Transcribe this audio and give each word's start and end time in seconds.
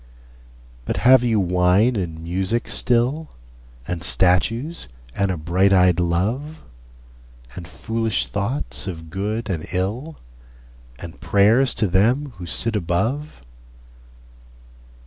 But 0.83 0.97
have 1.05 1.23
you 1.23 1.39
wine 1.39 1.95
and 1.95 2.23
music 2.23 2.67
still, 2.67 3.27
And 3.87 4.03
statues 4.03 4.87
and 5.15 5.29
a 5.29 5.37
bright 5.37 5.71
eyed 5.71 5.99
love, 5.99 6.63
And 7.55 7.67
foolish 7.67 8.25
thoughts 8.25 8.87
of 8.87 9.11
good 9.11 9.47
and 9.47 9.67
ill, 9.73 10.17
And 10.97 11.21
prayers 11.21 11.75
to 11.75 11.87
them 11.87 12.33
who 12.37 12.47
sit 12.47 12.75
above? 12.75 13.43